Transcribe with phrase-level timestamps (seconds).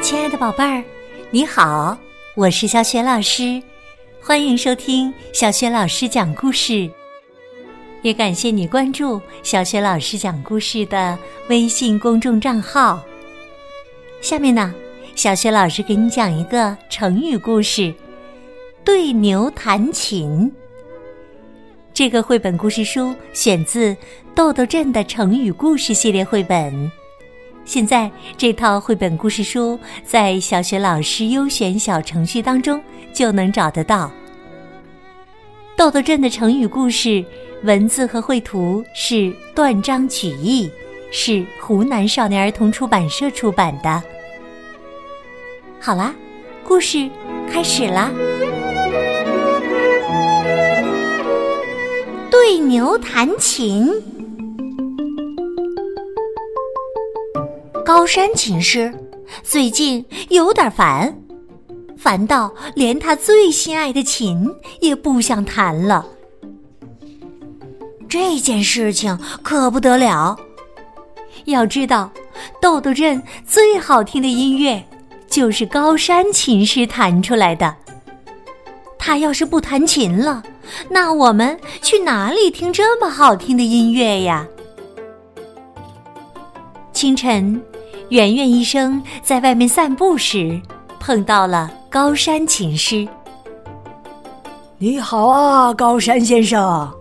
[0.00, 0.84] 亲爱的宝贝儿，
[1.32, 1.98] 你好，
[2.36, 3.60] 我是小雪老师，
[4.22, 6.88] 欢迎收听小雪老师讲故事。
[8.02, 11.18] 也感谢你关注小雪老师讲故事的
[11.48, 13.02] 微信公众账号。
[14.20, 14.72] 下面呢，
[15.16, 17.92] 小雪老师给你讲一个成语故事——
[18.84, 20.52] 对牛弹琴。
[21.92, 23.92] 这个绘本故事书选自
[24.36, 26.92] 《豆豆镇的成语故事》系列绘本。
[27.64, 32.80] 现在这套绘本故事书在小学老师优选小程序当中
[33.12, 34.10] 就能找得到。
[35.76, 37.24] 豆豆镇的成语故事
[37.62, 40.70] 文字和绘图是断章取义，
[41.10, 44.02] 是湖南少年儿童出版社出版的。
[45.80, 46.14] 好啦，
[46.62, 47.08] 故事
[47.50, 48.10] 开始啦！
[52.30, 53.90] 对牛弹琴。
[57.94, 58.92] 高山琴师
[59.44, 61.16] 最近有点烦，
[61.96, 66.04] 烦到连他最心爱的琴也不想弹了。
[68.08, 70.36] 这件事情可不得了。
[71.44, 72.10] 要知道，
[72.60, 74.84] 豆豆镇最好听的音乐
[75.28, 77.76] 就是高山琴师弹出来的。
[78.98, 80.42] 他要是不弹琴了，
[80.88, 84.44] 那我们去哪里听这么好听的音乐呀？
[86.94, 87.60] 清晨。
[88.10, 90.60] 圆圆医生在外面散步时，
[91.00, 93.06] 碰到了高山琴师。
[94.78, 96.92] 你好啊，高山先生。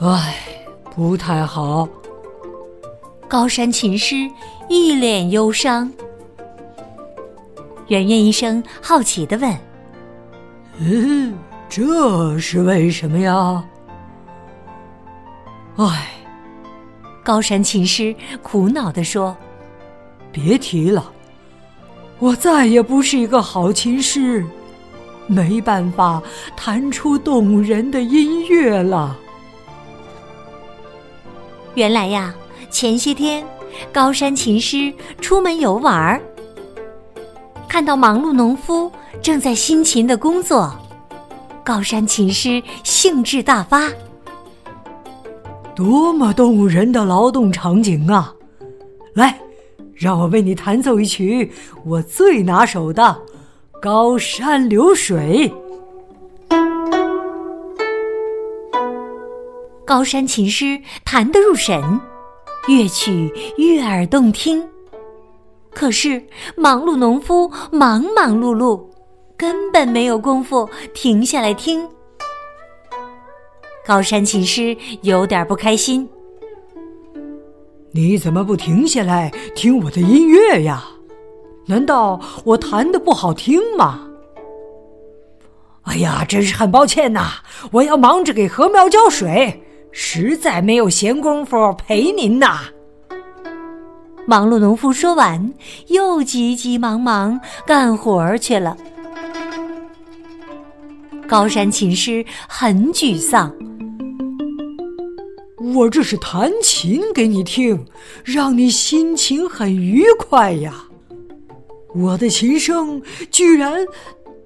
[0.00, 0.36] 唉，
[0.94, 1.88] 不太好。
[3.26, 4.30] 高山琴师
[4.68, 5.90] 一脸忧伤。
[7.88, 9.58] 圆圆医生好奇的问
[10.78, 11.34] ：“嗯，
[11.68, 13.64] 这是为什么呀？”
[15.76, 16.11] 唉。
[17.22, 19.36] 高山琴师苦恼地说
[20.32, 21.12] ：“别提了，
[22.18, 24.44] 我再也不是一个好琴师，
[25.28, 26.20] 没办法
[26.56, 29.16] 弹出动人的音乐了。”
[31.74, 32.34] 原来呀，
[32.70, 33.44] 前些天
[33.92, 36.20] 高山琴师出门游玩儿，
[37.68, 38.90] 看到忙碌农夫
[39.22, 40.76] 正在辛勤的工作，
[41.62, 43.88] 高山琴师兴致大发。
[45.82, 48.32] 多么动人的劳动场景啊！
[49.14, 49.40] 来，
[49.96, 51.50] 让我为你弹奏一曲
[51.84, 53.02] 我最拿手的
[53.80, 55.52] 《高山流水》。
[59.84, 61.82] 高山琴师弹得入神，
[62.68, 64.62] 乐曲悦耳动听。
[65.74, 66.22] 可是
[66.56, 68.80] 忙碌农夫忙忙碌碌，
[69.36, 71.88] 根本没有功夫停下来听。
[73.84, 76.08] 高山琴师有点不开心。
[77.90, 80.84] 你怎么不停下来听我的音乐呀？
[81.66, 84.08] 难道我弹的不好听吗？
[85.82, 87.40] 哎呀，真是很抱歉呐！
[87.72, 92.60] 我要忙着给禾苗浇水，实在没有闲工夫陪您呐。
[94.26, 95.52] 忙碌农夫说完，
[95.88, 98.76] 又急急忙忙干活去了。
[101.26, 103.52] 高山琴师很沮丧。
[105.74, 107.86] 我这是弹琴给你听，
[108.24, 110.84] 让你心情很愉快呀。
[111.94, 113.00] 我的琴声
[113.30, 113.84] 居然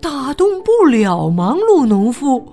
[0.00, 2.52] 打动不了忙碌农夫。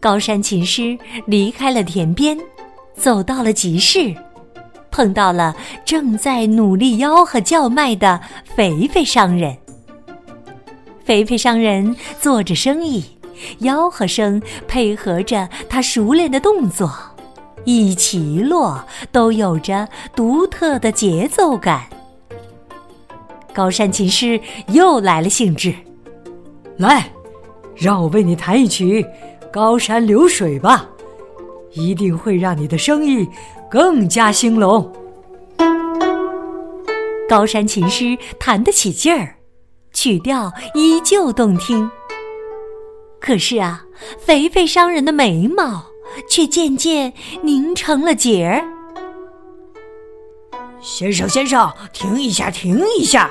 [0.00, 2.38] 高山琴师离开了田边，
[2.94, 4.14] 走到了集市，
[4.90, 8.20] 碰到了正在努力吆喝叫卖的
[8.54, 9.56] 肥肥商人。
[11.04, 13.04] 肥肥商人做着生意。
[13.60, 16.90] 吆喝声配合着他熟练的动作，
[17.64, 21.84] 一起一落都有着独特的节奏感。
[23.52, 25.72] 高山琴师又来了兴致，
[26.76, 27.10] 来，
[27.76, 29.02] 让我为你弹一曲
[29.52, 30.88] 《高山流水》吧，
[31.72, 33.28] 一定会让你的生意
[33.70, 34.92] 更加兴隆。
[37.28, 39.36] 高山琴师弹得起劲儿，
[39.92, 41.88] 曲调依旧动听。
[43.24, 43.86] 可是啊，
[44.18, 45.82] 肥肥商人的眉毛
[46.28, 47.10] 却渐渐
[47.40, 48.62] 拧成了结儿。
[50.82, 53.30] 先生，先生，停一下，停一下！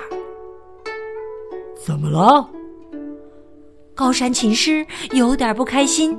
[1.85, 2.49] 怎么了？
[3.93, 6.17] 高山琴师有点不开心。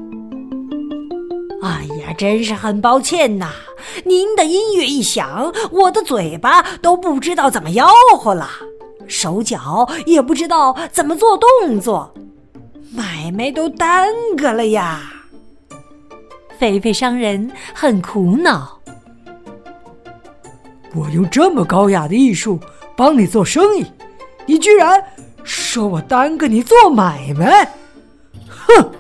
[1.61, 3.51] 哎呀，真是很抱歉呐！
[4.05, 7.85] 您的音乐一响，我的嘴巴都不知道怎么吆
[8.17, 8.49] 喝了，
[9.09, 12.15] 手脚也不知道怎么做动作。
[12.95, 14.07] 买卖都耽
[14.37, 15.01] 搁了呀！
[16.59, 18.79] 肥肥商人很苦恼。
[20.95, 22.61] 我用这么高雅的艺术
[22.97, 23.85] 帮你做生意，
[24.47, 25.05] 你居然
[25.43, 27.69] 说我耽搁你做买卖！
[28.49, 28.91] 哼！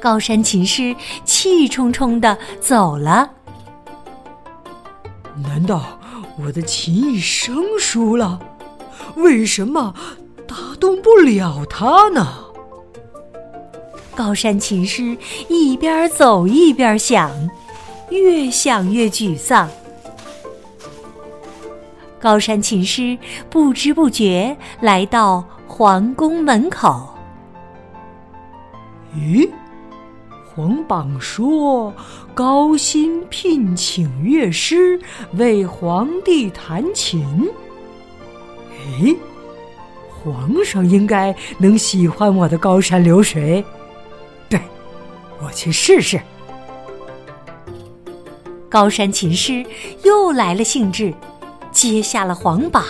[0.00, 3.30] 高山琴师气冲冲的走了。
[5.42, 5.98] 难道
[6.38, 8.40] 我的琴艺生疏了？
[9.16, 9.94] 为什么
[10.46, 12.26] 打动不了他呢？
[14.14, 15.16] 高山琴师
[15.48, 17.30] 一边走一边想，
[18.10, 19.68] 越想越沮丧。
[22.18, 23.18] 高山琴师
[23.50, 27.08] 不知不觉来到皇宫门口。
[29.14, 29.48] 咦？
[30.54, 31.92] 皇榜说
[32.32, 34.98] 高薪聘请乐师
[35.34, 37.46] 为皇帝弹琴。
[38.98, 39.14] 诶，
[40.26, 43.64] 皇上应该能喜欢我的高山流水。
[44.48, 44.60] 对，
[45.40, 46.20] 我去试试。
[48.68, 49.64] 高山琴师
[50.02, 51.14] 又来了兴致，
[51.70, 52.82] 接下了皇榜。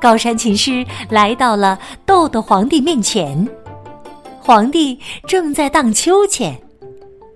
[0.00, 3.46] 高山琴师来到了豆豆皇帝面前。
[4.40, 6.58] 皇帝正在荡秋千，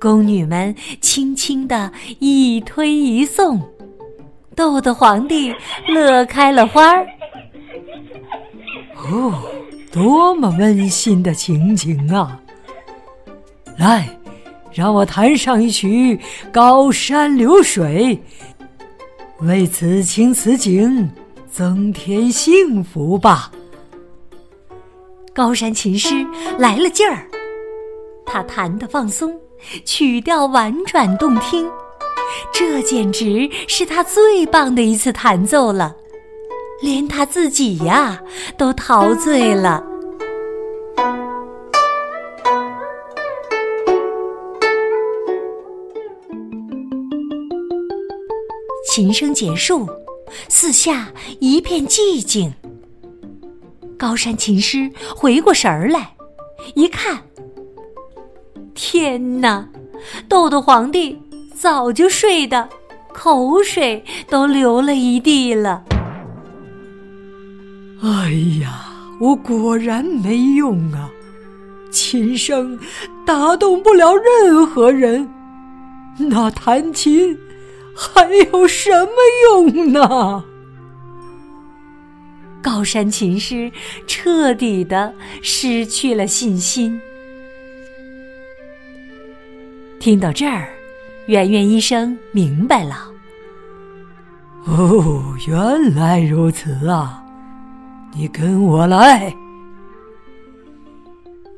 [0.00, 3.60] 宫女们轻轻的一推一送，
[4.56, 5.54] 豆豆皇帝
[5.86, 7.06] 乐开了花儿。
[9.10, 9.34] 哦，
[9.92, 12.40] 多么温馨的情景啊！
[13.76, 14.08] 来，
[14.72, 16.16] 让我弹上一曲
[16.50, 18.18] 《高山流水》，
[19.46, 21.10] 为此情此景
[21.50, 23.50] 增添幸福吧。
[25.34, 26.26] 高山琴师
[26.58, 27.26] 来了劲儿，
[28.24, 29.38] 他弹得放松，
[29.84, 31.68] 曲调婉转动听，
[32.52, 35.94] 这简直是他最棒的一次弹奏了，
[36.80, 38.20] 连他自己呀
[38.56, 39.82] 都陶醉了。
[48.92, 49.88] 琴声结束，
[50.48, 52.52] 四下一片寂静。
[53.98, 56.14] 高山琴师回过神儿来，
[56.74, 57.20] 一看，
[58.74, 59.66] 天哪！
[60.28, 61.18] 豆豆皇帝
[61.56, 62.68] 早就睡得
[63.12, 65.82] 口水都流了一地了。
[68.04, 68.84] 哎呀，
[69.18, 71.08] 我果然没用啊！
[71.90, 72.78] 琴声
[73.24, 75.26] 打动不了任何人，
[76.18, 77.34] 那弹琴
[77.96, 79.10] 还有什么
[79.48, 80.44] 用呢？
[82.60, 83.72] 高山琴师
[84.06, 87.00] 彻底的失去了信心。
[89.98, 90.68] 听到这儿，
[91.24, 93.10] 圆圆医生明白了。
[94.66, 97.23] 哦，原来如此啊！
[98.16, 99.34] 你跟我来。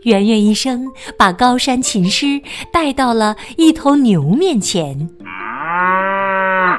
[0.02, 0.86] 圆圆医生
[1.18, 2.40] 把高山琴师
[2.72, 5.08] 带到了一头牛面前。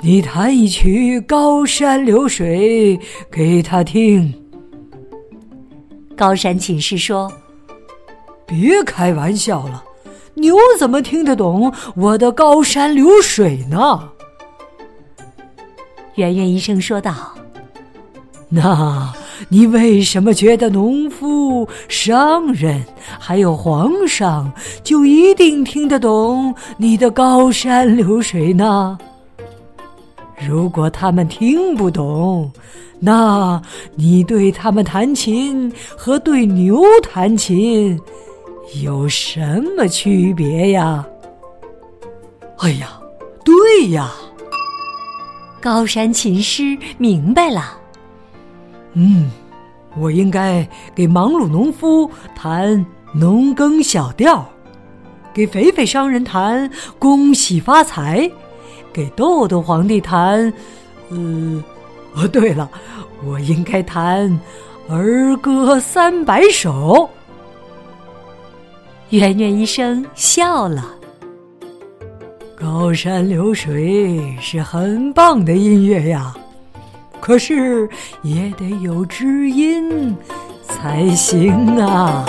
[0.02, 2.98] 你弹一曲《高山流水》
[3.32, 4.34] 给他听。
[6.16, 7.32] 高山琴师说
[8.48, 9.84] ：“别开玩笑了，
[10.36, 14.10] 牛怎么听得懂我的《高山流水》呢？”
[16.16, 17.14] 圆圆医生说道
[18.50, 19.14] ：“那
[19.50, 22.84] 你为什么觉得农夫、商人
[23.20, 24.52] 还有皇上
[24.84, 28.98] 就一定听得懂你的《高山流水》呢？”
[30.48, 32.52] 如果他们听不懂，
[33.00, 33.62] 那
[33.96, 38.00] 你对他们弹琴和对牛弹琴
[38.84, 41.06] 有什么区别呀？
[42.60, 43.00] 哎呀，
[43.44, 44.12] 对呀！
[45.60, 47.80] 高山琴师明白了。
[49.00, 49.30] 嗯，
[49.96, 54.44] 我应该给忙碌农夫弹农耕小调，
[55.36, 58.30] 给肥肥商人弹恭喜发财。
[58.92, 60.52] 给豆豆皇帝弹，
[61.10, 61.64] 呃，
[62.16, 62.68] 哦，对了，
[63.24, 64.40] 我应该弹
[64.90, 67.08] 儿歌三百首。
[69.12, 70.96] 圆圆医生笑了。
[72.60, 76.36] 高山流水是很棒的音乐呀，
[77.20, 77.90] 可是
[78.24, 80.16] 也得有知音
[80.64, 82.26] 才行啊。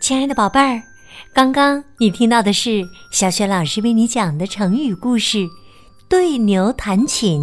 [0.00, 0.82] 亲爱的宝贝儿，
[1.34, 5.38] 刚刚你听到的是小雪老师为你讲的成语故事
[6.08, 7.42] 《对牛弹琴》。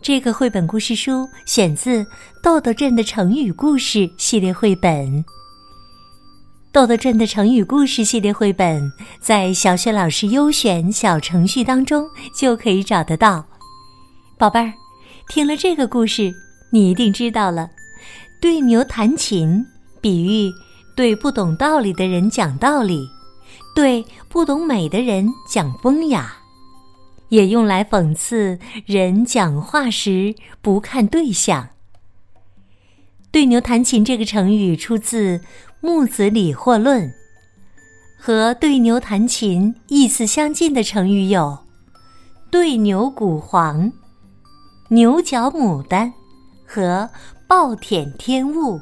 [0.00, 2.04] 这个绘本故事书选自
[2.40, 5.24] 《豆豆镇的成语故事》系列绘本。
[6.76, 12.06] 《豆豆镇的成语故事》系列绘本在小雪老师优选小程序当中
[12.38, 13.46] 就可以找得到。
[14.36, 14.74] 宝贝儿，
[15.26, 16.34] 听了这个故事，
[16.70, 17.70] 你一定知道了。
[18.42, 19.64] 对牛弹琴，
[20.02, 20.52] 比喻
[20.94, 23.08] 对不懂道理的人讲道理，
[23.74, 26.30] 对不懂美的人讲风雅，
[27.30, 31.70] 也用来讽刺人讲话时不看对象。
[33.32, 35.38] 对牛弹琴这个成语出自
[35.86, 37.08] 《木子李货论》，
[38.18, 41.56] 和对牛弹琴意思相近的成语有
[42.50, 43.92] “对牛鼓簧
[44.90, 46.12] ”“牛角牡丹”
[46.66, 47.08] 和
[47.46, 48.80] “暴殄天物”。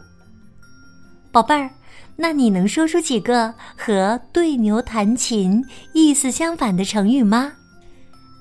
[1.30, 1.68] 宝贝儿，
[2.16, 7.52] 那你能说出几个和“对牛弹琴”意思相反的成语吗？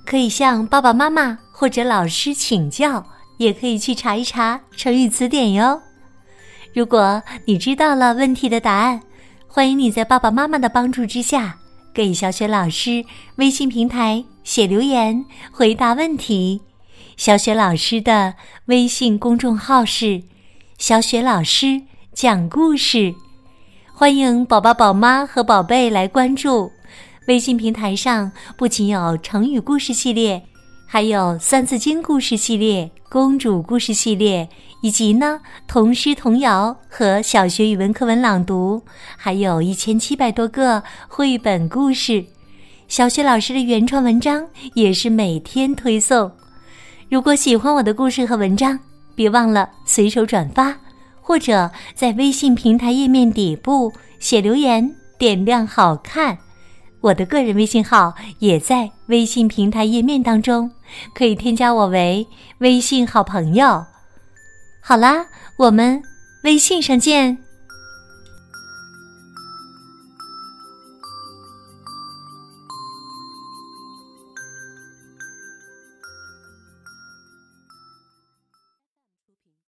[0.05, 3.05] 可以向爸爸妈妈或者老师请教，
[3.39, 5.81] 也可以去查一查成语词典哟。
[6.73, 8.99] 如果你知道了问题的答案，
[9.47, 11.59] 欢迎你在爸爸妈妈的帮助之下，
[11.93, 16.61] 给小雪老师微信平台写留言回答问题。
[17.15, 18.33] 小雪老师的
[18.65, 20.23] 微信公众号是
[20.79, 23.13] “小雪老师讲故事”，
[23.93, 26.71] 欢迎宝宝、宝妈和宝贝来关注。
[27.27, 30.43] 微信平台上不仅有成语故事系列，
[30.93, 32.91] 还有《三字经》故事系列。
[33.09, 34.47] 公主故事系列，
[34.83, 38.83] 以及呢童诗童谣和小学语文课文朗读，
[39.17, 42.23] 还有一千七百多个绘本故事，
[42.87, 46.31] 小学老师的原创文章也是每天推送。
[47.09, 48.79] 如果喜欢我的故事和文章，
[49.15, 50.77] 别忘了随手转发，
[51.23, 56.37] 或者在微信平台页面底部写留言，点亮好看。
[57.01, 60.71] 我的个人微信号也在微信平台页面当中，
[61.13, 62.27] 可以添加我为
[62.59, 63.85] 微信好朋友。
[64.81, 66.01] 好啦，我们
[66.43, 67.37] 微信上见。